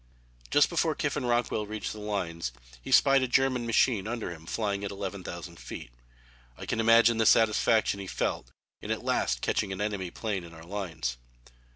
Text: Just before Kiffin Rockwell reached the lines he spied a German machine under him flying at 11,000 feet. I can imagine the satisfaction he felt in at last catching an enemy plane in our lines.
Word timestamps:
Just 0.49 0.67
before 0.67 0.95
Kiffin 0.95 1.27
Rockwell 1.27 1.67
reached 1.67 1.93
the 1.93 1.99
lines 1.99 2.51
he 2.81 2.91
spied 2.91 3.21
a 3.21 3.27
German 3.27 3.67
machine 3.67 4.07
under 4.07 4.31
him 4.31 4.47
flying 4.47 4.83
at 4.83 4.89
11,000 4.89 5.59
feet. 5.59 5.91
I 6.57 6.65
can 6.65 6.79
imagine 6.79 7.19
the 7.19 7.27
satisfaction 7.27 7.99
he 7.99 8.07
felt 8.07 8.51
in 8.81 8.89
at 8.89 9.05
last 9.05 9.41
catching 9.43 9.71
an 9.71 9.79
enemy 9.79 10.09
plane 10.09 10.43
in 10.43 10.55
our 10.55 10.65
lines. 10.65 11.17